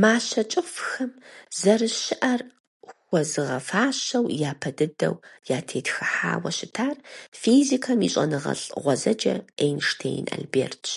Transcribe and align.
Мащэ 0.00 0.42
кӀыфӀхэм, 0.50 1.12
зэрыщыӀэр 1.58 2.40
хуэзыгъэфащэу, 3.04 4.26
япэ 4.50 4.70
дыдэу 4.76 5.16
ятетхыхьауэ 5.58 6.50
щытар 6.56 6.96
физикэм 7.40 8.00
и 8.06 8.08
щӀэныгъэлӀ 8.12 8.66
гъуэзэджэ 8.82 9.34
Эйнштейн 9.64 10.24
Альбертщ. 10.34 10.88